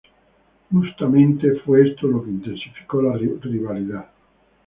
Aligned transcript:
Justamente 0.71 1.59
fue 1.63 1.87
esto 1.89 2.07
lo 2.07 2.23
que 2.23 2.31
intensificó 2.31 3.03
la 3.03 3.17
rivalidad. 3.19 4.07